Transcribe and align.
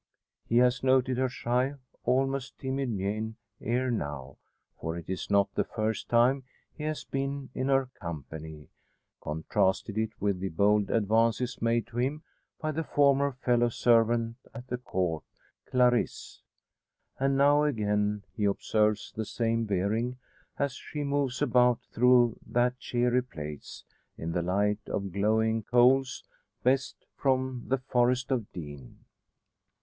He 0.47 0.57
has 0.57 0.81
noted 0.81 1.19
her 1.19 1.29
shy, 1.29 1.75
almost 2.05 2.57
timid 2.57 2.89
mien, 2.89 3.35
ere 3.61 3.91
now; 3.91 4.37
for 4.79 4.97
it 4.97 5.07
is 5.07 5.29
not 5.29 5.53
the 5.53 5.63
first 5.63 6.09
time 6.09 6.43
he 6.73 6.85
has 6.85 7.03
been 7.03 7.51
in 7.53 7.67
her 7.67 7.85
company 8.01 8.69
contrasted 9.21 9.99
it 9.99 10.19
with 10.19 10.39
the 10.39 10.49
bold 10.49 10.89
advances 10.89 11.61
made 11.61 11.85
to 11.85 11.97
him 11.99 12.23
by 12.59 12.71
her 12.71 12.81
former 12.81 13.31
fellow 13.31 13.69
servant 13.69 14.37
at 14.55 14.69
the 14.69 14.79
Court 14.79 15.23
Clarisse. 15.69 16.41
And 17.19 17.37
now, 17.37 17.61
again, 17.61 18.23
he 18.35 18.45
observes 18.45 19.11
the 19.15 19.23
same 19.23 19.65
bearing, 19.65 20.17
as 20.57 20.73
she 20.73 21.03
moves 21.03 21.43
about 21.43 21.79
through 21.93 22.39
that 22.47 22.79
cheery 22.79 23.21
place, 23.21 23.83
in 24.17 24.31
the 24.31 24.41
light 24.41 24.81
of 24.87 25.11
glowing 25.11 25.61
coals 25.61 26.23
best 26.63 27.05
from 27.15 27.65
the 27.67 27.77
Forest 27.77 28.31
of 28.31 28.51
Dean. 28.51 29.05